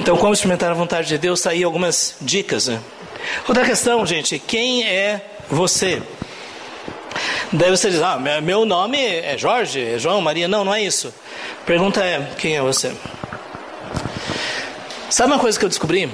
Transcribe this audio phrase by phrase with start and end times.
[0.00, 1.42] Então, como experimentar a vontade de Deus?
[1.42, 2.68] Tá aí algumas dicas.
[2.68, 2.80] Né?
[3.46, 6.02] Outra questão, gente: quem é você?
[7.52, 10.48] Daí você diz: Ah, meu nome é Jorge, é João, Maria.
[10.48, 11.12] Não, não é isso.
[11.66, 12.92] Pergunta é: quem é você?
[15.10, 16.10] Sabe uma coisa que eu descobri?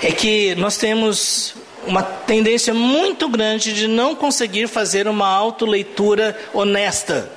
[0.00, 7.28] É que nós temos uma tendência muito grande de não conseguir fazer uma autoleitura honesta.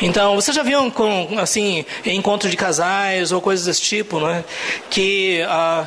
[0.00, 4.44] Então, você já viu com assim encontro de casais ou coisas desse tipo, não é?
[4.90, 5.86] Que ah,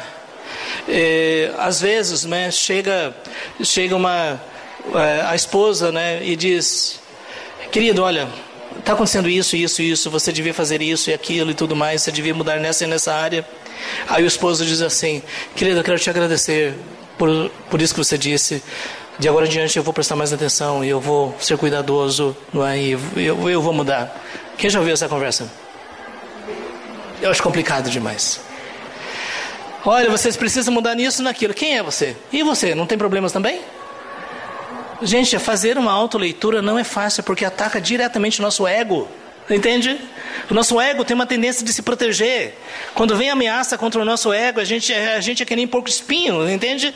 [0.87, 3.15] é, às vezes, né, chega
[3.63, 4.41] chega uma
[4.93, 6.99] é, a esposa, né, e diz,
[7.71, 8.27] querido, olha,
[8.79, 12.11] está acontecendo isso, isso, isso, você devia fazer isso e aquilo e tudo mais, você
[12.11, 13.45] devia mudar nessa e nessa área.
[14.07, 15.21] Aí o esposo diz assim:
[15.55, 16.73] Querido, eu quero te agradecer
[17.17, 18.61] por, por isso que você disse.
[19.19, 22.65] De agora em diante eu vou prestar mais atenção e eu vou ser cuidadoso, não
[22.65, 22.77] é?
[22.77, 24.15] E eu, eu vou mudar.
[24.57, 25.51] Quem já ouviu essa conversa?
[27.19, 28.39] Eu acho complicado demais.
[29.83, 31.53] Olha, vocês precisam mudar nisso, naquilo.
[31.53, 32.15] Quem é você?
[32.31, 32.75] E você?
[32.75, 33.61] Não tem problemas também?
[35.01, 39.07] Gente, fazer uma autoleitura não é fácil porque ataca diretamente o nosso ego.
[39.49, 39.97] Entende?
[40.51, 42.57] O nosso ego tem uma tendência de se proteger.
[42.93, 45.87] Quando vem ameaça contra o nosso ego, a gente, a gente é que nem porco
[45.87, 46.93] espinho, entende?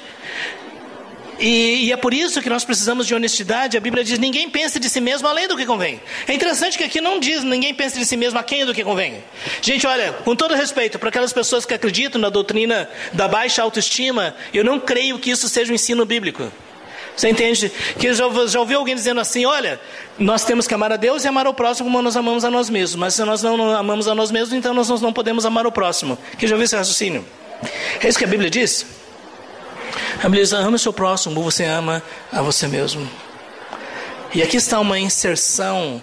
[1.42, 3.76] E, e, é por isso que nós precisamos de honestidade.
[3.76, 6.00] A Bíblia diz: ninguém pense de si mesmo além do que convém.
[6.28, 8.84] É interessante que aqui não diz ninguém pense de si mesmo a quem do que
[8.84, 9.24] convém.
[9.60, 14.36] Gente, olha, com todo respeito para aquelas pessoas que acreditam na doutrina da baixa autoestima,
[14.54, 16.52] eu não creio que isso seja um ensino bíblico.
[17.18, 17.72] Você entende?
[17.98, 19.82] Que já, já ouviu alguém dizendo assim: olha,
[20.20, 22.70] nós temos que amar a Deus e amar o próximo como nós amamos a nós
[22.70, 22.96] mesmos.
[22.98, 26.20] Mas se nós não amamos a nós mesmos, então nós não podemos amar o próximo.
[26.38, 27.26] Que já ouviu esse raciocínio?
[28.00, 29.01] É isso que a Bíblia diz?
[30.24, 33.10] A diz: ama o seu próximo, você ama a você mesmo.
[34.34, 36.02] E aqui está uma inserção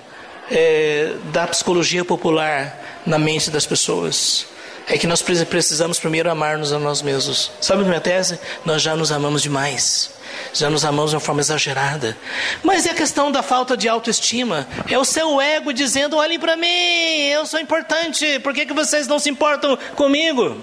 [0.50, 4.46] é, da psicologia popular na mente das pessoas
[4.88, 7.50] é que nós precisamos primeiro amar-nos a nós mesmos.
[7.60, 8.40] Sabe a minha tese?
[8.64, 10.10] Nós já nos amamos demais.
[10.54, 12.16] Já nos amamos de uma forma exagerada.
[12.62, 14.66] Mas é a questão da falta de autoestima.
[14.88, 19.06] É o seu ego dizendo: olhem para mim, eu sou importante, por que, que vocês
[19.06, 20.56] não se importam comigo?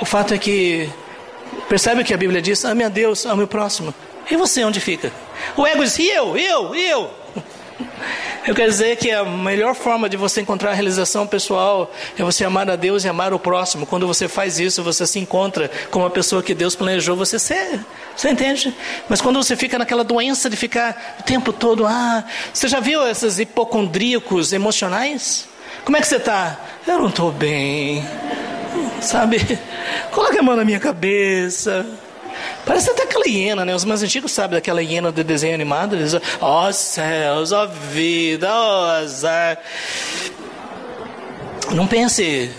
[0.00, 0.88] O fato é que,
[1.70, 2.64] percebe o que a Bíblia diz?
[2.64, 3.94] Ame a Deus, ame o próximo.
[4.28, 5.12] E você onde fica?
[5.56, 7.10] O ego diz: e eu, eu, eu.
[8.46, 12.42] Eu quero dizer que a melhor forma de você encontrar a realização pessoal é você
[12.42, 13.84] amar a Deus e amar o próximo.
[13.84, 17.84] Quando você faz isso, você se encontra com uma pessoa que Deus planejou você ser.
[18.16, 18.74] Você entende?
[19.10, 23.06] Mas quando você fica naquela doença de ficar o tempo todo, ah, você já viu
[23.06, 25.46] esses hipocondríacos emocionais?
[25.84, 26.58] Como é que você está?
[26.86, 28.02] Eu não estou bem.
[29.00, 29.38] Sabe?
[30.10, 31.86] Coloque a mão na minha cabeça.
[32.64, 33.74] Parece até aquela hiena, né?
[33.74, 35.96] Os mais antigos sabem daquela hiena de desenho animado.
[35.96, 39.58] Eles ó oh, céus, ó oh, vida, ó oh, azar.
[41.72, 42.50] Não pense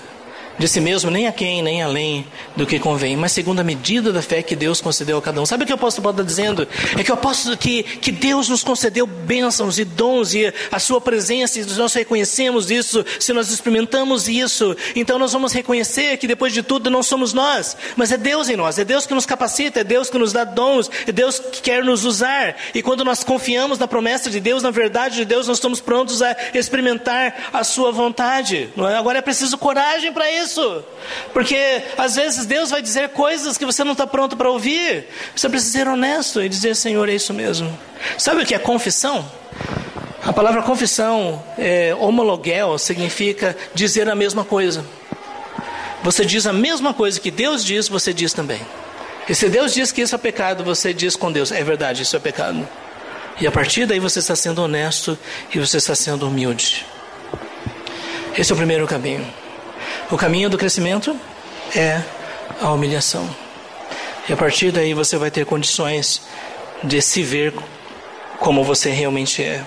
[0.62, 2.24] de si mesmo, nem a quem, nem além
[2.56, 5.46] do que convém, mas segundo a medida da fé que Deus concedeu a cada um.
[5.46, 6.68] Sabe o que o apóstolo Paulo está dizendo?
[6.96, 11.02] É que o apóstolo que, que Deus nos concedeu bênçãos e dons e a sua
[11.02, 16.54] presença, e nós reconhecemos isso, se nós experimentamos isso, então nós vamos reconhecer que depois
[16.54, 19.80] de tudo não somos nós, mas é Deus em nós, é Deus que nos capacita,
[19.80, 22.56] é Deus que nos dá dons, é Deus que quer nos usar.
[22.76, 26.22] E quando nós confiamos na promessa de Deus, na verdade de Deus, nós estamos prontos
[26.22, 28.70] a experimentar a sua vontade.
[28.78, 28.96] É?
[28.96, 30.84] Agora é preciso coragem para isso isso.
[31.34, 35.08] Porque às vezes Deus vai dizer coisas que você não está pronto para ouvir.
[35.36, 37.78] Você precisa ser honesto e dizer, Senhor, é isso mesmo.
[38.18, 39.26] Sabe o que é confissão?
[40.24, 44.86] A palavra confissão, é, homologuel, significa dizer a mesma coisa.
[46.04, 48.62] Você diz a mesma coisa que Deus diz, você diz também.
[49.28, 52.16] E se Deus diz que isso é pecado, você diz com Deus: é verdade, isso
[52.16, 52.68] é pecado.
[53.40, 55.18] E a partir daí você está sendo honesto
[55.54, 56.86] e você está sendo humilde.
[58.38, 59.26] Esse é o primeiro caminho.
[60.12, 61.18] O caminho do crescimento
[61.74, 62.02] é
[62.62, 63.28] a humilhação.
[64.28, 66.22] E a partir daí você vai ter condições
[66.84, 67.54] de se ver
[68.38, 69.64] como você realmente é.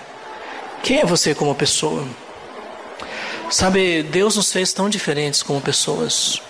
[0.82, 2.06] Quem é você como pessoa?
[3.50, 6.42] Sabe, Deus nos fez tão diferentes como pessoas.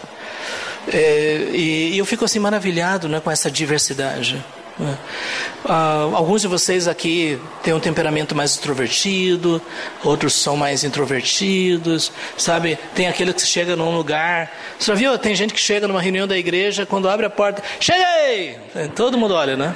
[0.93, 4.45] É, e, e eu fico assim maravilhado né, com essa diversidade.
[4.79, 9.63] Uh, alguns de vocês aqui têm um temperamento mais extrovertido,
[10.03, 12.79] outros são mais introvertidos, sabe?
[12.95, 14.53] Tem aquele que chega num lugar.
[14.79, 15.19] Você já viu?
[15.19, 18.59] Tem gente que chega numa reunião da igreja, quando abre a porta, cheguei!
[18.75, 19.75] É, todo mundo olha, né?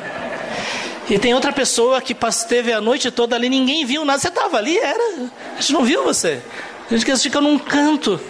[1.08, 4.18] E tem outra pessoa que esteve a noite toda ali, ninguém viu nada.
[4.18, 5.30] Você estava ali, era.
[5.56, 6.42] A gente não viu você.
[6.90, 8.20] A gente fica num canto.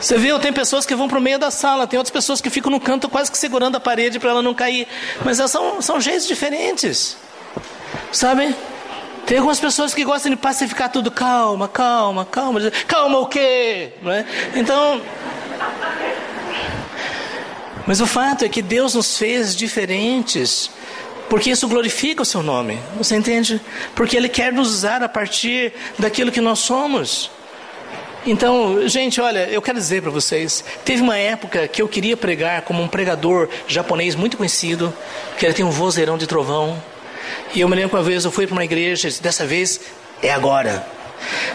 [0.00, 2.48] Você viu, tem pessoas que vão para o meio da sala, tem outras pessoas que
[2.48, 4.86] ficam no canto quase que segurando a parede para ela não cair.
[5.24, 7.16] Mas são, são jeitos diferentes.
[8.12, 8.54] Sabe?
[9.26, 12.60] Tem algumas pessoas que gostam de pacificar tudo, calma, calma, calma.
[12.86, 13.92] Calma o quê?
[14.06, 14.24] É?
[14.54, 15.02] Então.
[17.86, 20.70] Mas o fato é que Deus nos fez diferentes,
[21.28, 22.78] porque isso glorifica o seu nome.
[22.96, 23.60] Você entende?
[23.94, 27.30] Porque Ele quer nos usar a partir daquilo que nós somos.
[28.26, 32.62] Então, gente, olha, eu quero dizer para vocês, teve uma época que eu queria pregar
[32.62, 34.92] como um pregador japonês muito conhecido,
[35.38, 36.82] que ele tem um vozeirão de trovão.
[37.54, 39.80] E eu me lembro uma vez eu fui para uma igreja, dessa vez
[40.22, 40.84] é agora.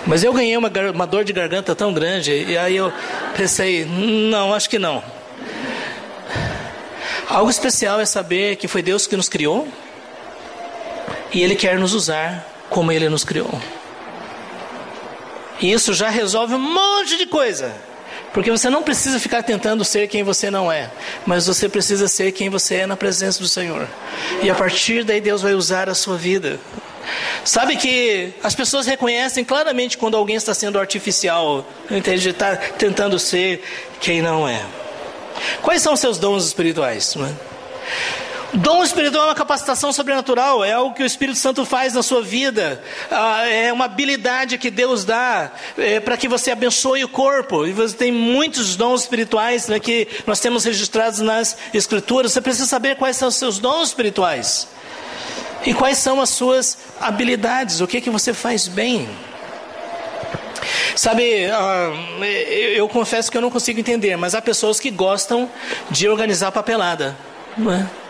[0.05, 2.91] Mas eu ganhei uma, uma dor de garganta tão grande, e aí eu
[3.35, 5.03] pensei, não, acho que não.
[7.29, 9.67] Algo especial é saber que foi Deus que nos criou
[11.31, 13.49] e Ele quer nos usar como Ele nos criou.
[15.59, 17.73] E isso já resolve um monte de coisa.
[18.33, 20.89] Porque você não precisa ficar tentando ser quem você não é,
[21.25, 23.87] mas você precisa ser quem você é na presença do Senhor.
[24.41, 26.59] E a partir daí Deus vai usar a sua vida.
[27.45, 32.29] Sabe que as pessoas reconhecem claramente quando alguém está sendo artificial, entende?
[32.29, 33.63] Está tentando ser
[33.99, 34.65] quem não é.
[35.61, 37.13] Quais são seus dons espirituais?
[37.15, 37.33] Não é?
[38.55, 42.21] Dom espiritual é uma capacitação sobrenatural, é algo que o Espírito Santo faz na sua
[42.21, 47.65] vida, ah, é uma habilidade que Deus dá é, para que você abençoe o corpo.
[47.65, 52.31] E você tem muitos dons espirituais né, que nós temos registrados nas Escrituras.
[52.31, 54.67] Você precisa saber quais são os seus dons espirituais
[55.65, 59.09] e quais são as suas habilidades, o que, que você faz bem.
[60.95, 61.91] Sabe, ah,
[62.75, 65.49] eu confesso que eu não consigo entender, mas há pessoas que gostam
[65.89, 67.17] de organizar papelada,
[67.57, 68.02] não é?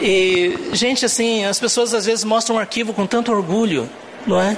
[0.00, 3.88] E, gente, assim, as pessoas às vezes mostram um arquivo com tanto orgulho,
[4.26, 4.56] não é?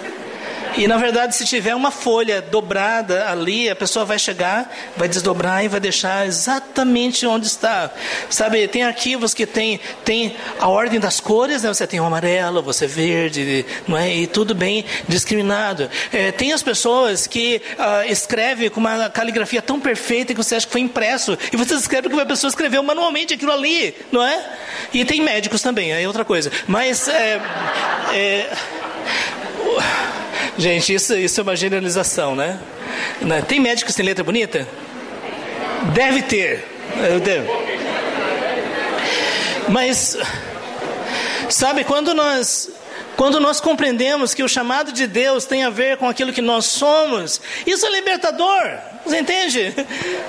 [0.78, 5.64] E na verdade, se tiver uma folha dobrada ali, a pessoa vai chegar, vai desdobrar
[5.64, 7.90] e vai deixar exatamente onde está.
[8.28, 11.72] Sabe, tem arquivos que tem, tem a ordem das cores, né?
[11.72, 14.14] Você tem o amarelo, você verde, não é?
[14.14, 15.88] E tudo bem discriminado.
[16.12, 20.66] É, tem as pessoas que ah, escrevem com uma caligrafia tão perfeita que você acha
[20.66, 24.55] que foi impresso e você escreve que uma pessoa escreveu manualmente aquilo ali, não é?
[24.96, 26.50] E tem médicos também, aí é outra coisa.
[26.66, 27.38] Mas é,
[28.14, 28.56] é
[30.56, 32.58] Gente, isso, isso é uma generalização, né?
[33.20, 33.42] né?
[33.46, 34.66] Tem médicos que letra bonita?
[35.92, 36.66] Deve ter.
[37.22, 37.46] Deve.
[39.68, 40.16] Mas,
[41.50, 42.70] sabe, quando nós
[43.18, 46.66] quando nós compreendemos que o chamado de Deus tem a ver com aquilo que nós
[46.66, 48.78] somos, isso é libertador.
[49.06, 49.72] Você entende?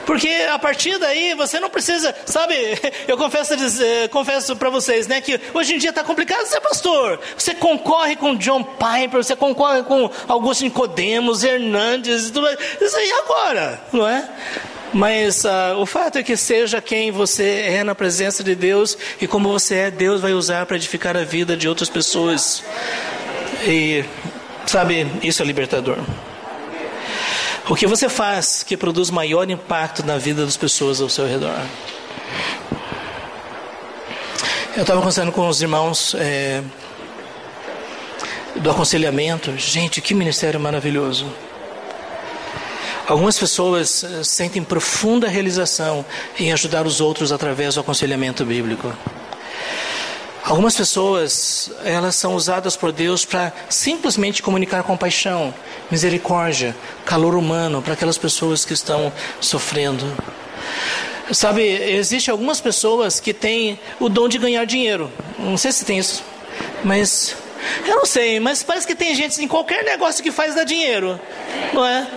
[0.05, 2.55] Porque a partir daí você não precisa, sabe?
[3.07, 3.55] Eu confesso,
[4.11, 7.19] confesso para vocês, né, que hoje em dia está complicado ser pastor.
[7.35, 12.47] Você concorre com John Piper, você concorre com Augusto Nicodemos, Hernandes, tudo
[12.79, 14.29] isso aí agora, não é?
[14.93, 19.27] Mas uh, o fato é que seja quem você é na presença de Deus e
[19.27, 22.63] como você é, Deus vai usar para edificar a vida de outras pessoas.
[23.65, 24.05] E,
[24.65, 25.97] sabe, isso é libertador.
[27.69, 31.59] O que você faz que produz maior impacto na vida das pessoas ao seu redor?
[34.75, 36.63] Eu estava conversando com os irmãos é,
[38.55, 39.57] do aconselhamento.
[39.57, 41.25] Gente, que ministério maravilhoso.
[43.05, 46.05] Algumas pessoas eh, sentem profunda realização
[46.37, 48.93] em ajudar os outros através do aconselhamento bíblico.
[50.47, 55.53] Algumas pessoas, elas são usadas por Deus para simplesmente comunicar compaixão,
[55.91, 56.73] misericórdia,
[57.05, 59.11] calor humano para aquelas pessoas que estão
[59.41, 60.05] sofrendo.
[61.33, 65.11] Sabe, existe algumas pessoas que têm o dom de ganhar dinheiro.
[65.37, 66.23] Não sei se tem isso,
[66.81, 67.35] mas
[67.85, 71.19] eu não sei, mas parece que tem gente em qualquer negócio que faz dar dinheiro,
[71.73, 72.07] não é?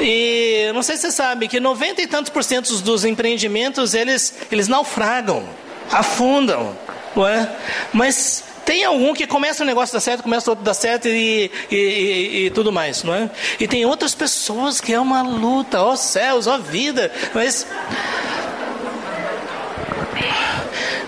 [0.00, 4.32] E não sei se você sabe que 90 e tantos por cento dos empreendimentos eles,
[4.52, 5.42] eles naufragam,
[5.90, 6.76] afundam,
[7.14, 7.50] não é?
[7.92, 11.76] Mas tem algum que começa um negócio dar certo, começa outro dar certo e, e,
[11.76, 13.30] e, e, tudo mais, não é?
[13.60, 17.66] E tem outras pessoas que é uma luta, ó céus, ó vida, mas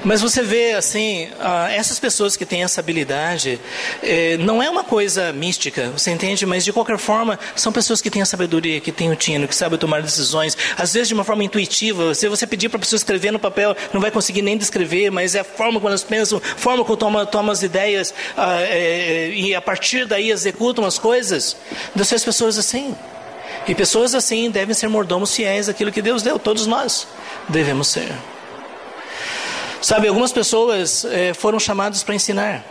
[0.06, 1.28] mas você vê, assim,
[1.74, 3.58] essas pessoas que têm essa habilidade,
[4.00, 6.46] é, não é uma coisa mística, você entende?
[6.46, 9.54] Mas de qualquer forma, são pessoas que têm a sabedoria, que têm o tino, que
[9.54, 12.14] sabem tomar decisões, às vezes de uma forma intuitiva.
[12.14, 15.34] Se você pedir para a pessoa escrever no papel, não vai conseguir nem descrever, mas
[15.34, 18.14] é a forma como elas pensam, a forma como tomam, tomam as ideias
[18.70, 21.56] é, e a partir daí executam as coisas.
[22.04, 22.94] Fez pessoas assim.
[23.66, 27.08] E pessoas assim devem ser mordomos fiéis àquilo que Deus deu, todos nós
[27.48, 28.12] devemos ser.
[29.80, 32.64] Sabe, algumas pessoas é, foram chamadas para ensinar,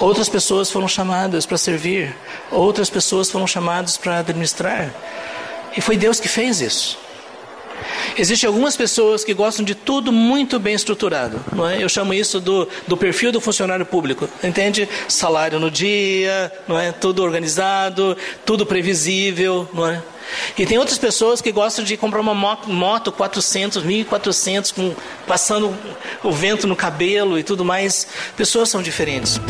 [0.00, 2.16] outras pessoas foram chamadas para servir,
[2.50, 4.92] outras pessoas foram chamadas para administrar.
[5.76, 6.98] E foi Deus que fez isso.
[8.16, 11.42] Existem algumas pessoas que gostam de tudo muito bem estruturado.
[11.52, 11.82] Não é?
[11.82, 14.28] Eu chamo isso do, do perfil do funcionário público.
[14.42, 14.88] Entende?
[15.08, 16.92] Salário no dia, não é?
[16.92, 19.68] tudo organizado, tudo previsível.
[19.72, 20.02] Não é?
[20.56, 24.94] E tem outras pessoas que gostam de comprar uma moto 400, 1400, com,
[25.26, 25.74] passando
[26.22, 28.06] o vento no cabelo e tudo mais.
[28.36, 29.40] Pessoas são diferentes.